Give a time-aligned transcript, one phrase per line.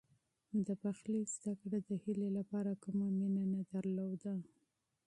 [0.65, 4.33] د پخلي زده کړه د هیلې لپاره کومه مینه نه درلوده.